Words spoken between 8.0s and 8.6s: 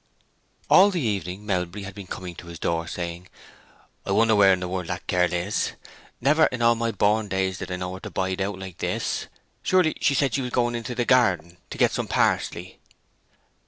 bide out